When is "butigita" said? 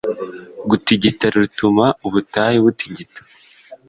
2.65-3.21